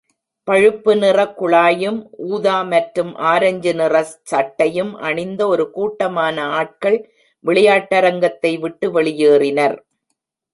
[0.47, 1.99] பழுப்பு நிற குழாயும்,
[2.27, 6.99] ஊதா, மற்றும் ஆரஞ்சு நிறசட்டையும் அணிந்த ஒருகூட்டமான ஆட்கள்
[7.45, 9.77] விளையாட்டரங்கத்தை விட்டு வெளியேறினர்